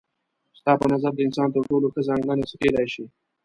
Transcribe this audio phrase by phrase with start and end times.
[0.59, 3.05] ستا په نظر د انسان تر ټولو ښه ځانګړنه څه کيدای شي؟